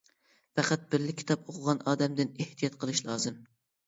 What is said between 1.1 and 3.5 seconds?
كىتاب ئوقۇغان ئادەمدىن ئېھتىيات قىلىش لازىم.